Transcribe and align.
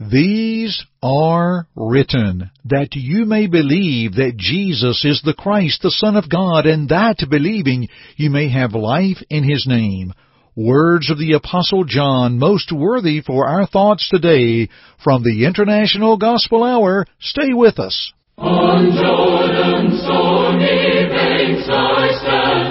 These 0.00 0.82
are 1.02 1.66
written, 1.76 2.50
that 2.64 2.94
you 2.94 3.26
may 3.26 3.46
believe 3.46 4.14
that 4.14 4.38
Jesus 4.38 5.04
is 5.04 5.20
the 5.22 5.34
Christ, 5.34 5.82
the 5.82 5.90
Son 5.90 6.16
of 6.16 6.30
God, 6.30 6.64
and 6.64 6.88
that 6.88 7.18
believing 7.28 7.86
you 8.16 8.30
may 8.30 8.48
have 8.48 8.72
life 8.72 9.18
in 9.28 9.44
His 9.44 9.66
name. 9.68 10.14
Words 10.56 11.10
of 11.10 11.18
the 11.18 11.34
Apostle 11.34 11.84
John, 11.84 12.38
most 12.38 12.72
worthy 12.72 13.20
for 13.20 13.46
our 13.46 13.66
thoughts 13.66 14.08
today 14.08 14.70
from 15.04 15.22
the 15.22 15.44
International 15.44 16.16
Gospel 16.16 16.64
Hour. 16.64 17.04
Stay 17.18 17.52
with 17.52 17.78
us. 17.78 18.10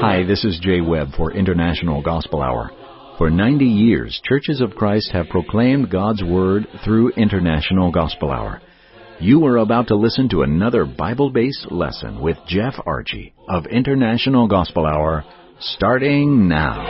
Hi, 0.01 0.23
this 0.27 0.43
is 0.43 0.57
Jay 0.59 0.81
Webb 0.81 1.09
for 1.15 1.31
International 1.31 2.01
Gospel 2.01 2.41
Hour. 2.41 2.71
For 3.19 3.29
90 3.29 3.65
years, 3.65 4.21
Churches 4.23 4.61
of 4.61 4.75
Christ 4.75 5.11
have 5.11 5.27
proclaimed 5.27 5.91
God's 5.91 6.23
Word 6.23 6.65
through 6.85 7.11
International 7.17 7.91
Gospel 7.91 8.31
Hour. 8.31 8.61
You 9.19 9.45
are 9.45 9.57
about 9.57 9.89
to 9.89 9.97
listen 9.97 10.29
to 10.29 10.43
another 10.43 10.85
Bible 10.85 11.29
based 11.29 11.69
lesson 11.69 12.21
with 12.21 12.37
Jeff 12.47 12.75
Archie 12.85 13.33
of 13.49 13.65
International 13.65 14.47
Gospel 14.47 14.85
Hour, 14.85 15.25
starting 15.59 16.47
now. 16.47 16.81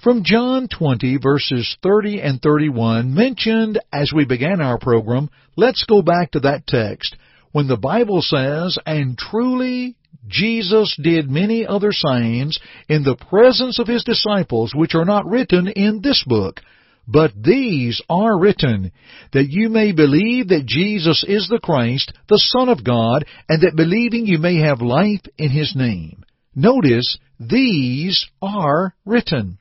From 0.05 0.23
John 0.23 0.69
20 0.69 1.17
verses 1.17 1.77
30 1.83 2.21
and 2.21 2.41
31 2.41 3.13
mentioned 3.13 3.81
as 3.93 4.13
we 4.15 4.25
began 4.25 4.61
our 4.61 4.79
program, 4.79 5.29
let's 5.57 5.85
go 5.85 6.01
back 6.01 6.31
to 6.31 6.41
that 6.41 6.65
text 6.69 7.17
when 7.51 7.67
the 7.67 7.77
Bible 7.77 8.23
says, 8.23 8.79
And 8.87 9.19
truly 9.19 9.97
Jesus 10.29 10.97
did 11.03 11.29
many 11.29 11.67
other 11.67 11.91
signs 11.91 12.61
in 12.89 13.03
the 13.03 13.17
presence 13.17 13.81
of 13.81 13.89
his 13.89 14.05
disciples 14.05 14.75
which 14.77 14.95
are 14.95 15.05
not 15.05 15.27
written 15.27 15.67
in 15.67 16.03
this 16.03 16.23
book. 16.25 16.61
But 17.09 17.33
these 17.41 18.03
are 18.09 18.39
written, 18.39 18.91
that 19.33 19.49
you 19.49 19.69
may 19.69 19.93
believe 19.93 20.49
that 20.49 20.67
Jesus 20.67 21.25
is 21.27 21.49
the 21.49 21.61
Christ, 21.63 22.13
the 22.29 22.39
Son 22.39 22.69
of 22.69 22.83
God, 22.83 23.25
and 23.49 23.63
that 23.63 23.77
believing 23.77 24.27
you 24.27 24.39
may 24.39 24.57
have 24.57 24.81
life 24.81 25.23
in 25.39 25.51
His 25.51 25.75
name. 25.77 26.25
Notice, 26.55 27.19
these 27.39 28.27
are 28.43 28.95
written. 29.05 29.59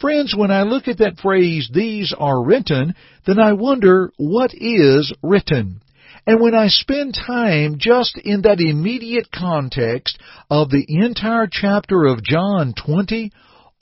Friends, 0.00 0.34
when 0.36 0.50
I 0.50 0.62
look 0.62 0.88
at 0.88 0.98
that 0.98 1.18
phrase, 1.18 1.70
these 1.72 2.14
are 2.16 2.44
written, 2.44 2.94
then 3.26 3.40
I 3.40 3.54
wonder, 3.54 4.12
what 4.18 4.52
is 4.54 5.12
written? 5.22 5.80
And 6.26 6.40
when 6.40 6.54
I 6.54 6.68
spend 6.68 7.14
time 7.14 7.76
just 7.78 8.18
in 8.18 8.42
that 8.42 8.60
immediate 8.60 9.28
context 9.32 10.18
of 10.50 10.70
the 10.70 10.84
entire 10.88 11.48
chapter 11.50 12.04
of 12.04 12.22
John 12.22 12.74
20, 12.74 13.32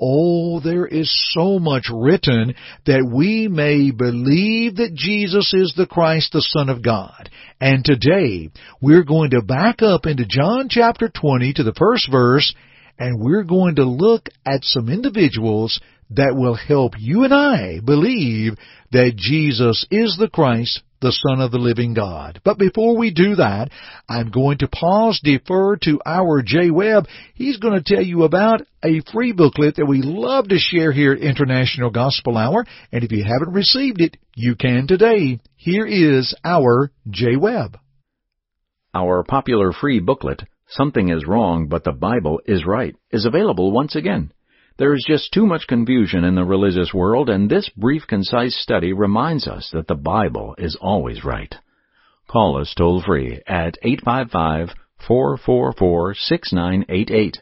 Oh, 0.00 0.58
there 0.58 0.86
is 0.86 1.08
so 1.32 1.60
much 1.60 1.84
written 1.92 2.54
that 2.84 3.08
we 3.08 3.46
may 3.46 3.92
believe 3.92 4.76
that 4.76 4.94
Jesus 4.94 5.54
is 5.54 5.72
the 5.76 5.86
Christ, 5.86 6.32
the 6.32 6.42
Son 6.42 6.68
of 6.68 6.82
God. 6.82 7.30
And 7.60 7.84
today, 7.84 8.50
we're 8.80 9.04
going 9.04 9.30
to 9.30 9.42
back 9.42 9.82
up 9.82 10.06
into 10.06 10.26
John 10.28 10.66
chapter 10.68 11.08
20 11.08 11.52
to 11.54 11.62
the 11.62 11.74
first 11.74 12.10
verse, 12.10 12.52
and 12.98 13.20
we're 13.20 13.44
going 13.44 13.76
to 13.76 13.84
look 13.84 14.28
at 14.44 14.64
some 14.64 14.88
individuals 14.88 15.80
that 16.10 16.34
will 16.34 16.56
help 16.56 16.94
you 16.98 17.22
and 17.22 17.32
I 17.32 17.78
believe 17.84 18.54
that 18.90 19.14
Jesus 19.16 19.86
is 19.92 20.16
the 20.18 20.28
Christ, 20.28 20.82
the 21.04 21.12
Son 21.12 21.40
of 21.42 21.50
the 21.50 21.58
living 21.58 21.92
God. 21.92 22.40
But 22.44 22.58
before 22.58 22.96
we 22.96 23.12
do 23.12 23.36
that, 23.36 23.68
I'm 24.08 24.30
going 24.30 24.58
to 24.58 24.68
pause, 24.68 25.20
defer 25.22 25.76
to 25.82 26.00
our 26.06 26.40
Jay 26.42 26.70
Webb. 26.70 27.06
He's 27.34 27.58
going 27.58 27.80
to 27.80 27.94
tell 27.94 28.02
you 28.02 28.22
about 28.22 28.62
a 28.82 29.02
free 29.12 29.32
booklet 29.32 29.76
that 29.76 29.84
we 29.84 30.00
love 30.02 30.48
to 30.48 30.58
share 30.58 30.92
here 30.92 31.12
at 31.12 31.20
International 31.20 31.90
Gospel 31.90 32.38
Hour. 32.38 32.64
And 32.90 33.04
if 33.04 33.12
you 33.12 33.22
haven't 33.22 33.54
received 33.54 34.00
it, 34.00 34.16
you 34.34 34.56
can 34.56 34.86
today. 34.86 35.40
Here 35.56 35.86
is 35.86 36.34
our 36.42 36.90
Jay 37.10 37.36
Webb. 37.36 37.78
Our 38.94 39.24
popular 39.24 39.72
free 39.72 40.00
booklet, 40.00 40.44
Something 40.68 41.10
is 41.10 41.26
Wrong 41.26 41.68
but 41.68 41.84
the 41.84 41.92
Bible 41.92 42.40
is 42.46 42.64
Right, 42.64 42.96
is 43.10 43.26
available 43.26 43.72
once 43.72 43.94
again. 43.94 44.32
There 44.76 44.92
is 44.92 45.04
just 45.06 45.32
too 45.32 45.46
much 45.46 45.68
confusion 45.68 46.24
in 46.24 46.34
the 46.34 46.44
religious 46.44 46.92
world, 46.92 47.30
and 47.30 47.48
this 47.48 47.70
brief, 47.76 48.08
concise 48.08 48.60
study 48.60 48.92
reminds 48.92 49.46
us 49.46 49.70
that 49.72 49.86
the 49.86 49.94
Bible 49.94 50.56
is 50.58 50.76
always 50.80 51.24
right. 51.24 51.54
Call 52.26 52.56
us 52.56 52.74
toll 52.76 53.00
free 53.00 53.40
at 53.46 53.78
855-444-6988 55.08 57.36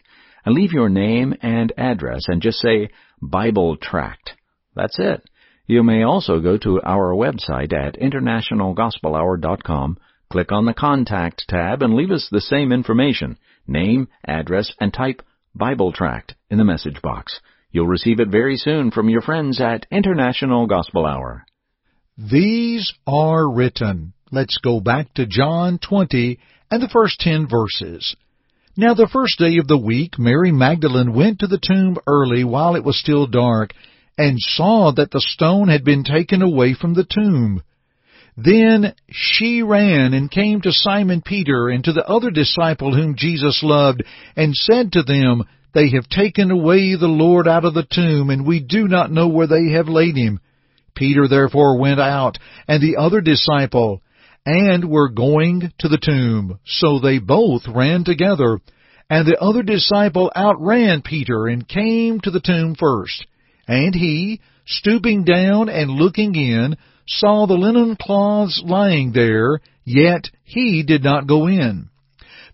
and 0.45 0.55
leave 0.55 0.73
your 0.73 0.91
name 0.91 1.35
and 1.41 1.73
address 1.79 2.25
and 2.29 2.43
just 2.43 2.59
say 2.59 2.91
Bible 3.23 3.79
Tract. 3.79 4.35
That's 4.75 4.99
it. 4.99 5.23
You 5.67 5.83
may 5.83 6.03
also 6.03 6.39
go 6.39 6.59
to 6.59 6.83
our 6.83 7.15
website 7.15 7.73
at 7.73 7.99
internationalgospelhour.com, 7.99 9.97
click 10.31 10.53
on 10.53 10.67
the 10.67 10.75
Contact 10.75 11.45
tab 11.49 11.83
and 11.83 11.95
leave 11.95 12.11
us 12.11 12.29
the 12.31 12.43
same 12.43 12.73
information, 12.73 13.39
name, 13.67 14.09
address, 14.27 14.75
and 14.79 14.93
type 14.93 15.23
Bible 15.55 15.93
Tract 15.93 16.35
in 16.51 16.59
the 16.59 16.65
message 16.65 17.03
box. 17.03 17.41
You'll 17.71 17.87
receive 17.87 18.21
it 18.21 18.29
very 18.29 18.57
soon 18.57 18.91
from 18.91 19.09
your 19.09 19.21
friends 19.21 19.61
at 19.61 19.87
International 19.91 20.67
Gospel 20.67 21.05
Hour. 21.05 21.45
These 22.17 22.93
are 23.07 23.51
written. 23.51 24.15
Let's 24.31 24.59
go 24.59 24.81
back 24.81 25.13
to 25.15 25.27
John 25.27 25.79
20 25.79 26.39
and 26.71 26.83
the 26.83 26.89
first 26.89 27.21
10 27.21 27.49
verses. 27.49 28.17
Now 28.77 28.95
the 28.95 29.09
first 29.13 29.39
day 29.39 29.59
of 29.59 29.69
the 29.69 29.77
week, 29.77 30.19
Mary 30.19 30.53
Magdalene 30.53 31.13
went 31.13 31.41
to 31.41 31.47
the 31.47 31.61
tomb 31.63 31.99
early 32.07 32.45
while 32.45 32.75
it 32.75 32.85
was 32.85 32.99
still 32.99 33.27
dark 33.27 33.75
and 34.17 34.39
saw 34.39 34.93
that 34.93 35.11
the 35.11 35.21
stone 35.21 35.69
had 35.69 35.85
been 35.85 36.05
taken 36.05 36.41
away 36.41 36.75
from 36.75 36.95
the 36.95 37.05
tomb. 37.05 37.63
Then 38.37 38.95
she 39.11 39.63
ran 39.63 40.15
and 40.15 40.31
came 40.31 40.63
to 40.63 40.73
Simon 40.73 41.23
Peter 41.25 41.69
and 41.69 41.85
to 41.85 41.93
the 41.93 42.07
other 42.07 42.31
disciple 42.31 42.95
whom 42.95 43.15
Jesus 43.17 43.61
loved, 43.63 44.03
and 44.37 44.55
said 44.55 44.93
to 44.93 45.03
them, 45.03 45.45
They 45.75 45.91
have 45.91 46.09
taken 46.09 46.51
away 46.51 46.95
the 46.95 47.09
Lord 47.09 47.47
out 47.47 47.65
of 47.65 47.75
the 47.75 47.87
tomb, 47.91 48.31
and 48.31 48.47
we 48.47 48.61
do 48.61 48.89
not 48.89 49.13
know 49.13 49.29
where 49.29 49.47
they 49.47 49.73
have 49.73 49.89
laid 49.89 50.17
him. 50.17 50.41
Peter 50.95 51.29
therefore 51.29 51.79
went 51.79 52.01
out, 52.01 52.39
and 52.67 52.83
the 52.83 52.97
other 52.97 53.21
disciple, 53.21 54.03
and 54.47 54.89
were 54.89 55.09
going 55.11 55.73
to 55.79 55.89
the 55.89 55.99
tomb. 56.03 56.59
So 56.65 56.99
they 56.99 57.19
both 57.19 57.63
ran 57.69 58.05
together. 58.05 58.61
And 59.11 59.27
the 59.27 59.39
other 59.39 59.63
disciple 59.63 60.33
outran 60.35 61.03
Peter, 61.03 61.49
and 61.49 61.69
came 61.69 62.21
to 62.21 62.31
the 62.31 62.41
tomb 62.41 62.77
first. 62.79 63.27
And 63.69 63.95
he, 63.95 64.41
stooping 64.67 65.25
down 65.25 65.69
and 65.69 65.91
looking 65.91 66.35
in, 66.35 66.77
saw 67.19 67.47
the 67.47 67.55
linen 67.55 67.97
cloths 67.97 68.63
lying 68.65 69.13
there, 69.13 69.61
yet 69.85 70.31
he 70.45 70.83
did 70.83 71.03
not 71.03 71.27
go 71.27 71.47
in. 71.47 71.89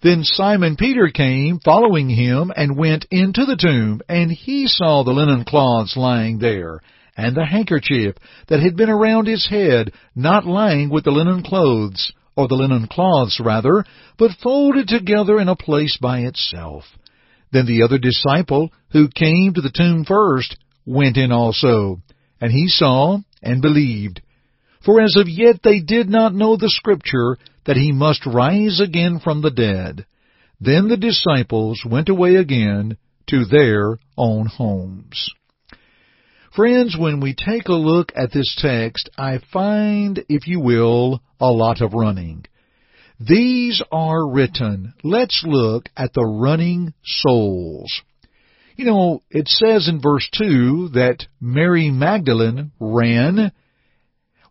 Then 0.02 0.22
Simon 0.22 0.76
Peter 0.76 1.08
came, 1.08 1.58
following 1.58 2.08
him, 2.08 2.52
and 2.54 2.78
went 2.78 3.06
into 3.10 3.44
the 3.44 3.56
tomb, 3.56 4.00
and 4.08 4.30
he 4.30 4.66
saw 4.68 5.02
the 5.02 5.10
linen 5.12 5.44
cloths 5.44 5.96
lying 5.96 6.38
there, 6.38 6.80
and 7.16 7.36
the 7.36 7.44
handkerchief 7.44 8.14
that 8.46 8.60
had 8.60 8.76
been 8.76 8.90
around 8.90 9.26
his 9.26 9.48
head, 9.48 9.92
not 10.14 10.46
lying 10.46 10.88
with 10.88 11.04
the 11.04 11.10
linen 11.10 11.42
clothes. 11.42 12.12
or 12.36 12.46
the 12.46 12.54
linen 12.54 12.86
cloths 12.86 13.40
rather, 13.44 13.84
but 14.16 14.30
folded 14.40 14.86
together 14.86 15.40
in 15.40 15.48
a 15.48 15.56
place 15.56 15.98
by 16.00 16.20
itself. 16.20 16.84
Then 17.50 17.66
the 17.66 17.82
other 17.82 17.98
disciple, 17.98 18.70
who 18.92 19.08
came 19.08 19.54
to 19.54 19.60
the 19.60 19.72
tomb 19.76 20.04
first, 20.04 20.56
went 20.86 21.16
in 21.16 21.32
also, 21.32 22.00
and 22.40 22.52
he 22.52 22.68
saw 22.68 23.18
and 23.42 23.60
believed. 23.60 24.22
For 24.88 25.02
as 25.02 25.16
of 25.16 25.28
yet 25.28 25.56
they 25.62 25.80
did 25.80 26.08
not 26.08 26.34
know 26.34 26.56
the 26.56 26.70
Scripture, 26.70 27.36
that 27.66 27.76
he 27.76 27.92
must 27.92 28.24
rise 28.24 28.80
again 28.80 29.20
from 29.22 29.42
the 29.42 29.50
dead. 29.50 30.06
Then 30.62 30.88
the 30.88 30.96
disciples 30.96 31.82
went 31.84 32.08
away 32.08 32.36
again 32.36 32.96
to 33.26 33.44
their 33.44 33.98
own 34.16 34.46
homes. 34.46 35.28
Friends, 36.56 36.96
when 36.98 37.20
we 37.20 37.34
take 37.34 37.68
a 37.68 37.74
look 37.74 38.12
at 38.16 38.32
this 38.32 38.56
text, 38.58 39.10
I 39.18 39.40
find, 39.52 40.24
if 40.30 40.48
you 40.48 40.58
will, 40.58 41.20
a 41.38 41.52
lot 41.52 41.82
of 41.82 41.92
running. 41.92 42.46
These 43.20 43.82
are 43.92 44.26
written. 44.26 44.94
Let's 45.04 45.44
look 45.46 45.90
at 45.98 46.14
the 46.14 46.24
running 46.24 46.94
souls. 47.04 47.92
You 48.76 48.86
know, 48.86 49.22
it 49.30 49.48
says 49.48 49.86
in 49.86 50.00
verse 50.00 50.26
2 50.32 50.92
that 50.94 51.26
Mary 51.42 51.90
Magdalene 51.90 52.72
ran. 52.80 53.52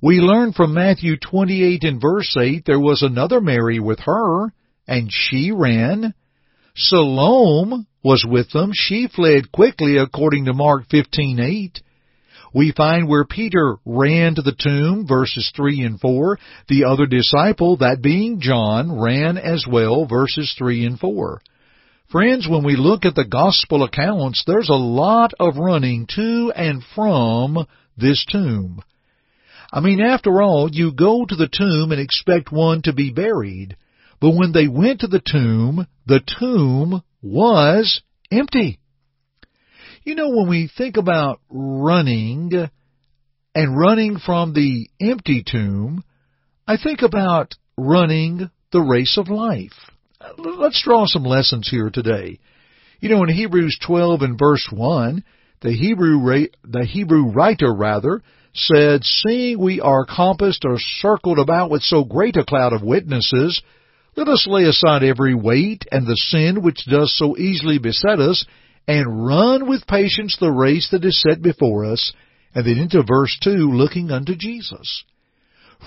We 0.02 0.20
learn 0.20 0.54
from 0.54 0.76
Matthew 0.76 1.18
28 1.18 1.84
and 1.84 2.00
verse 2.00 2.36
8 2.38 2.66
there 2.66 2.80
was 2.80 3.02
another 3.02 3.42
Mary 3.42 3.80
with 3.80 4.00
her, 4.02 4.54
and 4.88 5.10
she 5.12 5.52
ran. 5.52 6.14
Salome 6.76 7.88
was 8.04 8.24
with 8.30 8.52
them. 8.52 8.72
She 8.74 9.08
fled 9.08 9.52
quickly 9.52 9.98
according 9.98 10.46
to 10.46 10.54
Mark 10.54 10.88
15:8. 10.90 11.82
We 12.54 12.72
find 12.72 13.08
where 13.08 13.26
Peter 13.26 13.78
ran 13.86 14.36
to 14.36 14.44
the 14.44 14.56
tomb, 14.58 15.08
verses 15.08 15.52
3 15.56 15.82
and 15.82 16.00
4. 16.00 16.38
The 16.68 16.86
other 16.86 17.08
disciple, 17.08 17.78
that 17.78 18.02
being 18.02 18.40
John, 18.40 19.00
ran 19.00 19.38
as 19.38 19.66
well, 19.68 20.06
verses 20.06 20.54
3 20.58 20.86
and 20.86 21.00
4. 21.00 21.42
Friends, 22.10 22.48
when 22.48 22.64
we 22.64 22.76
look 22.76 23.04
at 23.04 23.16
the 23.16 23.26
gospel 23.26 23.84
accounts, 23.84 24.44
there's 24.46 24.70
a 24.70 24.76
lot 24.76 25.34
of 25.40 25.58
running 25.58 26.06
to 26.16 26.54
and 26.56 26.84
from 26.96 27.66
this 27.98 28.24
tomb. 28.32 28.82
I 29.78 29.80
mean, 29.80 30.02
after 30.02 30.42
all, 30.42 30.72
you 30.72 30.92
go 30.92 31.24
to 31.24 31.36
the 31.36 31.48
tomb 31.48 31.92
and 31.92 32.02
expect 32.02 32.52
one 32.52 32.82
to 32.86 32.94
be 32.94 33.12
buried. 33.12 33.78
But 34.20 34.32
when 34.32 34.52
they 34.52 34.68
went 34.68 35.02
to 35.02 35.08
the 35.08 35.22
tomb, 35.24 35.86
the 36.08 36.20
tomb 36.40 37.04
was 37.22 38.02
empty. 38.32 38.80
You 40.02 40.16
know, 40.16 40.30
when 40.30 40.50
we 40.50 40.68
think 40.76 40.98
about 40.98 41.42
running 41.52 42.50
and 43.54 43.78
running 43.78 44.18
from 44.18 44.54
the 44.54 44.90
empty 45.00 45.44
tomb, 45.46 46.04
I 46.68 46.78
think 46.78 47.04
about 47.04 47.54
running 47.78 48.50
the 48.72 48.82
race 48.82 49.16
of 49.16 49.30
life. 49.30 49.92
Let's 50.40 50.82
draw 50.84 51.06
some 51.06 51.24
lessons 51.24 51.70
here 51.70 51.92
today. 51.92 52.40
You 53.00 53.10
know, 53.10 53.22
in 53.22 53.30
Hebrews 53.30 53.78
12 53.86 54.24
and 54.24 54.40
verse 54.40 54.68
1, 54.72 55.24
the 55.62 55.72
Hebrew, 55.72 56.48
the 56.64 56.84
Hebrew 56.84 57.30
writer 57.30 57.72
rather 57.72 58.24
said, 58.58 59.04
Seeing 59.04 59.60
we 59.60 59.80
are 59.82 60.06
compassed 60.06 60.66
or 60.66 60.78
circled 60.80 61.40
about 61.40 61.70
with 61.70 61.84
so 61.84 62.04
great 62.04 62.36
a 62.36 62.46
cloud 62.46 62.74
of 62.74 62.82
witnesses, 62.82 63.62
let 64.16 64.28
us 64.28 64.48
lay 64.48 64.64
aside 64.64 65.04
every 65.04 65.36
weight 65.36 65.84
and 65.92 66.06
the 66.06 66.16
sin 66.16 66.64
which 66.64 66.86
does 66.90 67.16
so 67.18 67.38
easily 67.38 67.78
beset 67.78 68.20
us, 68.20 68.46
and 68.88 69.26
run 69.26 69.68
with 69.70 69.86
patience 69.86 70.38
the 70.40 70.52
race 70.52 70.90
that 70.92 71.06
is 71.06 71.22
set 71.22 71.42
before 71.42 71.86
us. 71.86 72.14
And 72.56 72.66
then 72.66 72.78
into 72.78 73.04
verse 73.04 73.38
2, 73.44 73.50
looking 73.50 74.10
unto 74.10 74.36
Jesus. 74.36 75.04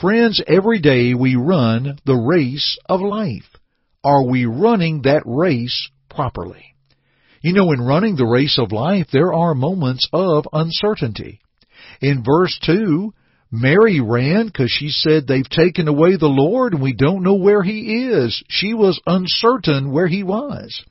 Friends, 0.01 0.41
every 0.47 0.81
day 0.81 1.15
we 1.15 1.35
run 1.35 1.99
the 2.07 2.15
race 2.15 2.79
of 2.87 3.01
life. 3.01 3.49
Are 4.05 4.25
we 4.25 4.45
running 4.47 5.03
that 5.03 5.23
race 5.27 5.89
properly? 6.09 6.75
You 7.43 7.55
know, 7.55 7.73
in 7.73 7.81
running 7.81 8.17
the 8.17 8.27
race 8.27 8.59
of 8.59 8.71
life, 8.71 9.09
there 9.13 9.33
are 9.33 9.55
moments 9.55 10.09
of 10.13 10.47
uncertainty. 10.53 11.41
In 12.01 12.25
verse 12.25 12.59
2, 12.65 13.13
Mary 13.53 14.01
ran 14.01 14.47
because 14.47 14.71
she 14.71 14.89
said 14.89 15.27
they've 15.27 15.49
taken 15.49 15.89
away 15.89 16.17
the 16.17 16.27
Lord 16.27 16.73
and 16.73 16.83
we 16.83 16.93
don't 16.93 17.23
know 17.23 17.35
where 17.35 17.63
he 17.63 18.07
is. 18.07 18.43
She 18.49 18.75
was 18.75 19.01
uncertain 19.07 19.91
where 19.91 20.07
he 20.07 20.23
was. 20.23 20.85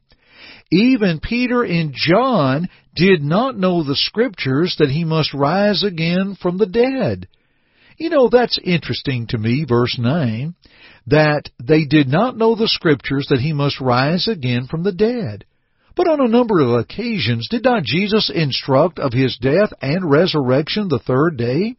Even 0.71 1.19
Peter 1.19 1.63
and 1.63 1.93
John 1.95 2.67
did 2.95 3.23
not 3.23 3.57
know 3.57 3.83
the 3.83 3.95
scriptures 3.95 4.75
that 4.79 4.89
he 4.89 5.03
must 5.03 5.33
rise 5.33 5.83
again 5.83 6.35
from 6.39 6.57
the 6.57 6.67
dead. 6.67 7.27
You 7.97 8.09
know, 8.09 8.29
that's 8.29 8.59
interesting 8.63 9.27
to 9.27 9.37
me, 9.37 9.65
verse 9.67 9.97
9, 9.97 10.53
that 11.07 11.49
they 11.61 11.85
did 11.85 12.07
not 12.07 12.37
know 12.37 12.55
the 12.55 12.67
scriptures 12.67 13.27
that 13.29 13.39
he 13.39 13.51
must 13.51 13.81
rise 13.81 14.27
again 14.27 14.67
from 14.67 14.83
the 14.83 14.91
dead. 14.91 15.45
But 15.99 16.07
on 16.07 16.21
a 16.21 16.29
number 16.29 16.61
of 16.61 16.79
occasions, 16.79 17.49
did 17.49 17.65
not 17.65 17.83
Jesus 17.83 18.31
instruct 18.33 18.99
of 18.99 19.11
his 19.11 19.35
death 19.35 19.73
and 19.81 20.09
resurrection 20.09 20.87
the 20.87 20.97
third 20.97 21.35
day? 21.35 21.75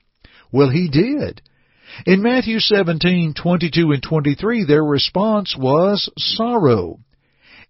Well, 0.53 0.69
he 0.69 0.91
did. 0.91 1.41
In 2.05 2.21
Matthew 2.21 2.59
17:22 2.59 3.95
and 3.95 4.03
23, 4.03 4.65
their 4.65 4.85
response 4.85 5.57
was 5.57 6.11
sorrow 6.19 6.99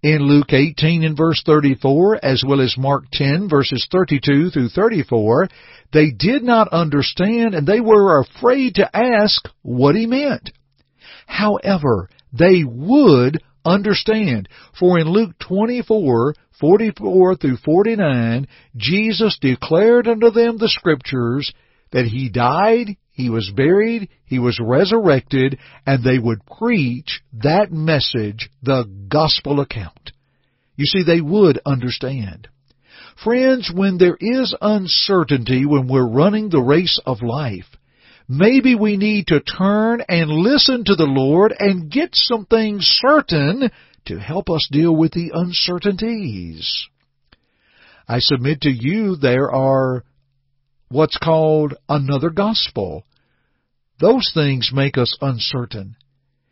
in 0.03 0.23
Luke 0.23 0.53
18 0.53 1.05
and 1.05 1.17
verse 1.17 1.41
34, 1.47 2.19
as 2.25 2.43
well 2.45 2.61
as 2.61 2.77
Mark 2.77 3.05
10 3.13 3.49
verses 3.49 3.87
32 3.89 4.51
through 4.51 4.71
34, 4.71 5.47
they 5.93 6.11
did 6.11 6.43
not 6.43 6.67
understand 6.73 7.55
and 7.55 7.65
they 7.65 7.81
were 7.81 8.19
afraid 8.19 8.75
to 8.75 8.97
ask 8.97 9.49
what 9.63 9.95
he 9.95 10.05
meant. 10.05 10.51
However, 11.29 12.09
they 12.33 12.65
would 12.65 13.41
understand. 13.65 14.49
For 14.79 14.99
in 14.99 15.09
Luke 15.09 15.39
24, 15.39 16.35
44 16.61 17.37
through 17.37 17.57
49, 17.59 18.47
Jesus 18.77 19.39
declared 19.41 20.09
unto 20.09 20.31
them 20.31 20.59
the 20.59 20.69
scriptures 20.69 21.53
that 21.93 22.07
he 22.07 22.29
died, 22.29 22.97
he 23.13 23.31
was 23.31 23.51
buried, 23.55 24.09
he 24.25 24.39
was 24.39 24.59
resurrected, 24.63 25.59
and 25.87 26.03
they 26.03 26.19
would 26.19 26.45
preach 26.47 27.21
that 27.43 27.73
message, 27.73 28.49
the 28.63 28.85
gospel 29.09 29.61
account. 29.61 30.13
You 30.77 30.87
see, 30.87 31.03
they 31.03 31.21
would 31.21 31.61
understand. 31.67 32.49
Friends, 33.23 33.71
when 33.75 33.99
there 33.99 34.17
is 34.19 34.55
uncertainty 34.61 35.67
when 35.67 35.89
we're 35.89 36.09
running 36.09 36.49
the 36.49 36.63
race 36.63 36.99
of 37.05 37.23
life, 37.23 37.67
maybe 38.31 38.77
we 38.77 38.97
need 38.97 39.27
to 39.27 39.41
turn 39.41 40.03
and 40.09 40.31
listen 40.31 40.85
to 40.85 40.95
the 40.95 41.05
Lord 41.05 41.53
and 41.59 41.91
get 41.91 42.11
some 42.13 42.47
things 42.47 42.85
certain 43.05 43.71
to 44.07 44.19
help 44.21 44.49
us 44.49 44.69
deal 44.71 44.95
with 44.95 45.11
the 45.13 45.33
uncertainties. 45.35 46.87
I 48.07 48.21
submit 48.21 48.61
to 48.63 48.71
you 48.71 49.17
there 49.17 49.51
are 49.51 50.05
what's 50.89 51.19
called 51.19 51.75
another 51.89 52.31
gospel. 52.31 53.05
Those 53.99 54.31
things 54.33 54.71
make 54.73 54.97
us 54.97 55.17
uncertain. 55.21 55.97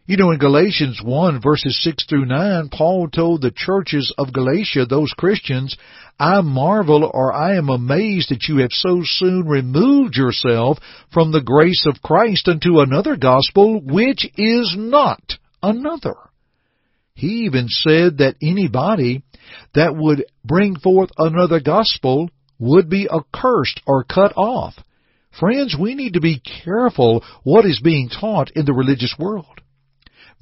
You 0.09 0.17
know, 0.17 0.31
in 0.31 0.39
Galatians 0.39 1.03
1 1.05 1.43
verses 1.43 1.79
6 1.83 2.07
through 2.07 2.25
9, 2.25 2.71
Paul 2.71 3.11
told 3.11 3.43
the 3.43 3.53
churches 3.55 4.11
of 4.17 4.33
Galatia, 4.33 4.87
those 4.87 5.13
Christians, 5.13 5.77
I 6.19 6.41
marvel 6.41 7.05
or 7.13 7.31
I 7.31 7.57
am 7.57 7.69
amazed 7.69 8.31
that 8.31 8.49
you 8.49 8.57
have 8.63 8.73
so 8.73 9.03
soon 9.05 9.47
removed 9.47 10.17
yourself 10.17 10.79
from 11.13 11.31
the 11.31 11.43
grace 11.43 11.85
of 11.87 12.01
Christ 12.01 12.49
unto 12.49 12.81
another 12.81 13.19
gospel, 13.19 13.83
which 13.83 14.27
is 14.39 14.75
not 14.79 15.21
another. 15.63 16.15
He 17.13 17.45
even 17.45 17.69
said 17.69 18.17
that 18.17 18.37
anybody 18.41 19.25
that 19.75 19.95
would 19.95 20.25
bring 20.43 20.77
forth 20.77 21.11
another 21.19 21.61
gospel 21.61 22.31
would 22.59 22.89
be 22.89 23.11
accursed 23.11 23.83
or 23.87 24.05
cut 24.05 24.33
off. 24.39 24.73
Friends, 25.39 25.77
we 25.79 25.95
need 25.95 26.15
to 26.15 26.23
be 26.23 26.41
careful 26.65 27.23
what 27.43 27.67
is 27.67 27.83
being 27.85 28.09
taught 28.09 28.53
in 28.53 28.65
the 28.65 28.73
religious 28.73 29.15
world. 29.19 29.58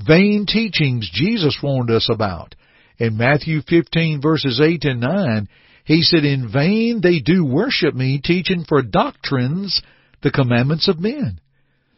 Vain 0.05 0.47
teachings 0.47 1.11
Jesus 1.13 1.59
warned 1.63 1.91
us 1.91 2.09
about. 2.11 2.55
In 2.99 3.17
Matthew 3.17 3.61
15 3.63 4.21
verses 4.21 4.61
8 4.63 4.85
and 4.85 5.01
9, 5.01 5.49
he 5.85 6.03
said, 6.03 6.25
In 6.25 6.51
vain 6.53 7.01
they 7.03 7.21
do 7.21 7.45
worship 7.45 7.95
me, 7.95 8.21
teaching 8.23 8.65
for 8.69 8.83
doctrines 8.83 9.81
the 10.23 10.31
commandments 10.31 10.89
of 10.89 10.99
men. 10.99 11.41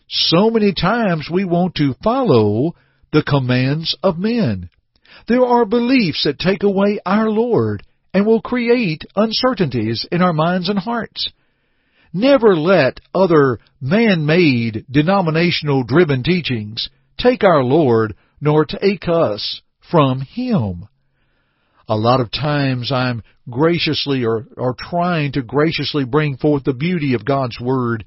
So 0.08 0.50
many 0.50 0.74
times 0.74 1.28
we 1.32 1.44
want 1.44 1.74
to 1.76 1.94
follow 2.02 2.74
the 3.12 3.22
commands 3.22 3.96
of 4.02 4.18
men. 4.18 4.70
There 5.26 5.44
are 5.44 5.64
beliefs 5.64 6.24
that 6.24 6.38
take 6.38 6.62
away 6.62 7.00
our 7.04 7.30
Lord 7.30 7.82
and 8.14 8.26
will 8.26 8.40
create 8.40 9.04
uncertainties 9.16 10.06
in 10.10 10.22
our 10.22 10.32
minds 10.32 10.68
and 10.68 10.78
hearts. 10.78 11.30
Never 12.12 12.56
let 12.56 13.00
other 13.14 13.58
man-made, 13.80 14.86
denominational 14.90 15.84
driven 15.84 16.22
teachings 16.22 16.88
take 17.18 17.44
our 17.44 17.62
Lord 17.62 18.14
nor 18.40 18.64
take 18.64 19.08
us 19.08 19.60
from 19.90 20.20
Him. 20.20 20.88
A 21.88 21.96
lot 21.96 22.20
of 22.20 22.30
times 22.30 22.92
I'm 22.92 23.22
graciously 23.48 24.24
or, 24.24 24.46
or 24.56 24.74
trying 24.78 25.32
to 25.32 25.42
graciously 25.42 26.04
bring 26.04 26.36
forth 26.36 26.64
the 26.64 26.74
beauty 26.74 27.14
of 27.14 27.24
God's 27.24 27.58
Word 27.60 28.04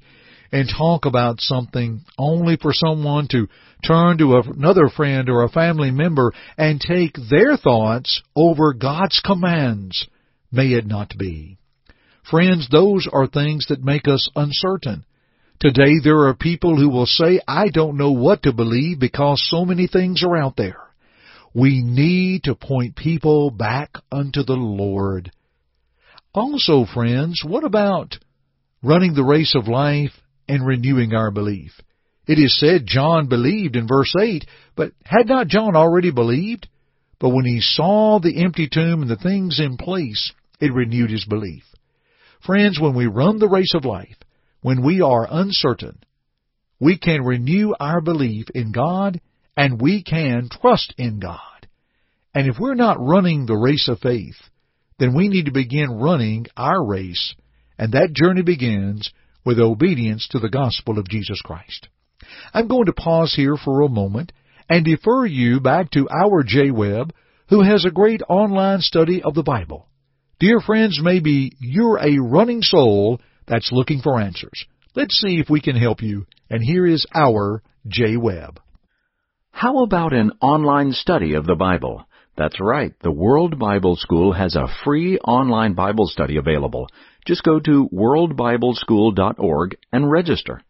and 0.52 0.68
talk 0.68 1.06
about 1.06 1.40
something 1.40 2.04
only 2.18 2.56
for 2.56 2.72
someone 2.72 3.26
to 3.28 3.48
turn 3.86 4.18
to 4.18 4.36
another 4.36 4.88
friend 4.88 5.28
or 5.28 5.42
a 5.42 5.48
family 5.48 5.90
member 5.90 6.32
and 6.56 6.80
take 6.80 7.16
their 7.30 7.56
thoughts 7.56 8.22
over 8.36 8.74
God's 8.74 9.20
commands. 9.24 10.06
May 10.52 10.68
it 10.68 10.86
not 10.86 11.14
be. 11.18 11.58
Friends, 12.30 12.68
those 12.70 13.08
are 13.12 13.26
things 13.26 13.66
that 13.68 13.82
make 13.82 14.06
us 14.06 14.28
uncertain. 14.36 15.04
Today 15.62 16.00
there 16.02 16.26
are 16.26 16.34
people 16.34 16.76
who 16.76 16.88
will 16.88 17.06
say, 17.06 17.40
I 17.46 17.68
don't 17.68 17.96
know 17.96 18.10
what 18.10 18.42
to 18.42 18.52
believe 18.52 18.98
because 18.98 19.40
so 19.48 19.64
many 19.64 19.86
things 19.86 20.24
are 20.24 20.36
out 20.36 20.56
there. 20.56 20.80
We 21.54 21.84
need 21.84 22.44
to 22.44 22.56
point 22.56 22.96
people 22.96 23.52
back 23.52 23.90
unto 24.10 24.42
the 24.42 24.54
Lord. 24.54 25.30
Also, 26.34 26.84
friends, 26.92 27.44
what 27.46 27.62
about 27.62 28.18
running 28.82 29.14
the 29.14 29.22
race 29.22 29.54
of 29.54 29.68
life 29.68 30.10
and 30.48 30.66
renewing 30.66 31.14
our 31.14 31.30
belief? 31.30 31.70
It 32.26 32.40
is 32.40 32.58
said 32.58 32.84
John 32.84 33.28
believed 33.28 33.76
in 33.76 33.86
verse 33.86 34.12
8, 34.20 34.44
but 34.74 34.90
had 35.04 35.28
not 35.28 35.46
John 35.46 35.76
already 35.76 36.10
believed? 36.10 36.66
But 37.20 37.28
when 37.28 37.44
he 37.44 37.60
saw 37.60 38.18
the 38.18 38.42
empty 38.42 38.68
tomb 38.68 39.02
and 39.02 39.08
the 39.08 39.14
things 39.14 39.60
in 39.60 39.76
place, 39.76 40.32
it 40.60 40.72
renewed 40.72 41.10
his 41.10 41.24
belief. 41.24 41.62
Friends, 42.44 42.80
when 42.80 42.96
we 42.96 43.06
run 43.06 43.38
the 43.38 43.48
race 43.48 43.74
of 43.76 43.84
life, 43.84 44.16
when 44.62 44.82
we 44.82 45.00
are 45.00 45.28
uncertain, 45.30 46.02
we 46.80 46.98
can 46.98 47.22
renew 47.22 47.74
our 47.78 48.00
belief 48.00 48.46
in 48.54 48.72
God 48.72 49.20
and 49.56 49.80
we 49.80 50.02
can 50.02 50.48
trust 50.50 50.94
in 50.96 51.20
God. 51.20 51.38
And 52.34 52.48
if 52.48 52.56
we're 52.58 52.74
not 52.74 53.00
running 53.00 53.44
the 53.44 53.56
race 53.56 53.88
of 53.88 54.00
faith, 54.00 54.36
then 54.98 55.14
we 55.14 55.28
need 55.28 55.46
to 55.46 55.52
begin 55.52 55.90
running 55.90 56.46
our 56.56 56.84
race, 56.84 57.34
and 57.78 57.92
that 57.92 58.12
journey 58.12 58.42
begins 58.42 59.10
with 59.44 59.58
obedience 59.58 60.28
to 60.28 60.38
the 60.38 60.48
gospel 60.48 60.98
of 60.98 61.08
Jesus 61.08 61.40
Christ. 61.42 61.88
I'm 62.54 62.68
going 62.68 62.86
to 62.86 62.92
pause 62.92 63.34
here 63.34 63.56
for 63.56 63.82
a 63.82 63.88
moment 63.88 64.32
and 64.68 64.84
defer 64.84 65.26
you 65.26 65.60
back 65.60 65.90
to 65.90 66.08
our 66.08 66.42
Jay 66.42 66.70
Webb, 66.70 67.12
who 67.48 67.62
has 67.62 67.84
a 67.84 67.90
great 67.90 68.22
online 68.28 68.80
study 68.80 69.22
of 69.22 69.34
the 69.34 69.42
Bible. 69.42 69.88
Dear 70.38 70.60
friends, 70.60 71.00
maybe 71.02 71.52
you're 71.58 71.98
a 71.98 72.18
running 72.18 72.62
soul 72.62 73.20
that's 73.46 73.72
looking 73.72 74.00
for 74.00 74.20
answers. 74.20 74.64
Let's 74.94 75.20
see 75.20 75.38
if 75.40 75.48
we 75.48 75.60
can 75.60 75.76
help 75.76 76.02
you. 76.02 76.26
And 76.50 76.62
here 76.62 76.86
is 76.86 77.06
our 77.14 77.62
Jay 77.86 78.16
Webb. 78.16 78.60
How 79.50 79.82
about 79.82 80.12
an 80.12 80.32
online 80.40 80.92
study 80.92 81.34
of 81.34 81.46
the 81.46 81.54
Bible? 81.54 82.06
That's 82.36 82.60
right. 82.60 82.92
The 83.02 83.12
World 83.12 83.58
Bible 83.58 83.96
School 83.96 84.32
has 84.32 84.56
a 84.56 84.68
free 84.84 85.18
online 85.18 85.74
Bible 85.74 86.06
study 86.06 86.36
available. 86.36 86.88
Just 87.26 87.42
go 87.42 87.60
to 87.60 87.88
worldbibleschool.org 87.92 89.76
and 89.92 90.10
register. 90.10 90.62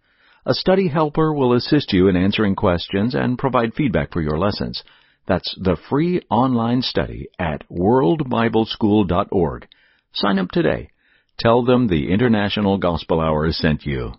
A 0.44 0.54
study 0.54 0.88
helper 0.88 1.32
will 1.32 1.52
assist 1.52 1.92
you 1.92 2.08
in 2.08 2.16
answering 2.16 2.56
questions 2.56 3.14
and 3.14 3.38
provide 3.38 3.74
feedback 3.74 4.12
for 4.12 4.20
your 4.20 4.38
lessons. 4.38 4.82
That's 5.26 5.56
the 5.60 5.76
free 5.88 6.20
online 6.28 6.82
study 6.82 7.28
at 7.38 7.62
worldbibleschool.org. 7.70 9.68
Sign 10.12 10.38
up 10.40 10.50
today. 10.50 10.91
Tell 11.38 11.64
them 11.64 11.88
the 11.88 12.12
International 12.12 12.78
Gospel 12.78 13.20
Hour 13.20 13.50
sent 13.52 13.84
you. 13.84 14.12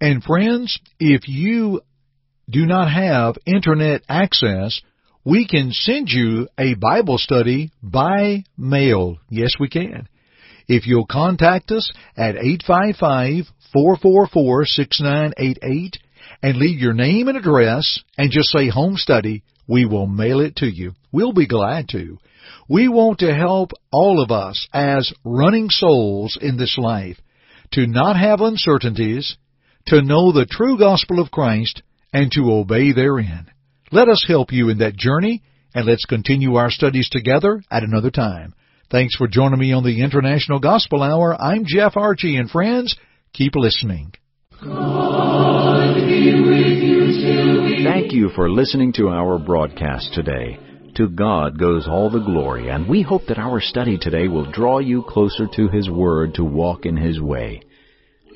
And 0.00 0.22
friends, 0.22 0.78
if 0.98 1.28
you 1.28 1.80
do 2.50 2.66
not 2.66 2.90
have 2.90 3.36
internet 3.46 4.02
access, 4.08 4.80
we 5.24 5.46
can 5.48 5.70
send 5.72 6.10
you 6.10 6.48
a 6.58 6.74
Bible 6.74 7.16
study 7.16 7.70
by 7.82 8.44
mail. 8.58 9.16
Yes, 9.30 9.52
we 9.58 9.68
can. 9.68 10.08
If 10.68 10.86
you'll 10.86 11.06
contact 11.06 11.70
us 11.70 11.90
at 12.16 12.34
855-444-6988 13.74 15.96
and 16.42 16.56
leave 16.56 16.80
your 16.80 16.94
name 16.94 17.28
and 17.28 17.38
address 17.38 18.00
and 18.18 18.30
just 18.30 18.50
say 18.50 18.68
home 18.68 18.96
study, 18.96 19.42
we 19.66 19.84
will 19.84 20.06
mail 20.06 20.40
it 20.40 20.56
to 20.56 20.66
you. 20.66 20.92
We'll 21.12 21.32
be 21.32 21.46
glad 21.46 21.88
to. 21.90 22.18
We 22.68 22.88
want 22.88 23.20
to 23.20 23.34
help 23.34 23.70
all 23.92 24.22
of 24.22 24.30
us 24.30 24.68
as 24.72 25.12
running 25.24 25.70
souls 25.70 26.38
in 26.40 26.56
this 26.56 26.76
life 26.78 27.18
to 27.72 27.86
not 27.86 28.16
have 28.16 28.40
uncertainties, 28.40 29.36
to 29.86 30.02
know 30.02 30.32
the 30.32 30.46
true 30.46 30.78
gospel 30.78 31.20
of 31.20 31.30
Christ, 31.30 31.82
and 32.12 32.30
to 32.32 32.52
obey 32.52 32.92
therein. 32.92 33.46
Let 33.90 34.08
us 34.08 34.24
help 34.26 34.52
you 34.52 34.68
in 34.68 34.78
that 34.78 34.96
journey, 34.96 35.42
and 35.74 35.86
let's 35.86 36.04
continue 36.04 36.54
our 36.54 36.70
studies 36.70 37.08
together 37.10 37.62
at 37.70 37.82
another 37.82 38.10
time. 38.10 38.54
Thanks 38.90 39.16
for 39.16 39.26
joining 39.26 39.58
me 39.58 39.72
on 39.72 39.82
the 39.82 40.02
International 40.02 40.60
Gospel 40.60 41.02
Hour. 41.02 41.36
I'm 41.40 41.64
Jeff 41.66 41.96
Archie, 41.96 42.36
and 42.36 42.50
friends, 42.50 42.96
keep 43.32 43.54
listening. 43.56 44.12
Thank 47.84 48.12
you 48.12 48.30
for 48.30 48.50
listening 48.50 48.92
to 48.94 49.08
our 49.08 49.38
broadcast 49.38 50.14
today. 50.14 50.58
To 50.96 51.08
God 51.08 51.58
goes 51.58 51.86
all 51.86 52.08
the 52.08 52.24
glory, 52.24 52.70
and 52.70 52.88
we 52.88 53.02
hope 53.02 53.26
that 53.28 53.38
our 53.38 53.60
study 53.60 53.98
today 53.98 54.26
will 54.26 54.50
draw 54.50 54.78
you 54.78 55.02
closer 55.02 55.46
to 55.54 55.68
His 55.68 55.90
Word 55.90 56.32
to 56.34 56.44
walk 56.44 56.86
in 56.86 56.96
His 56.96 57.20
way. 57.20 57.60